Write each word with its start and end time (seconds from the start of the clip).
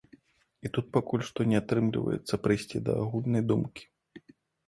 І 0.67 0.69
тут 0.75 0.87
пакуль 0.95 1.23
што 1.27 1.45
не 1.51 1.57
атрымліваецца 1.61 2.39
прыйсці 2.47 2.77
да 2.87 2.91
агульнай 3.03 3.43
думкі. 3.51 3.83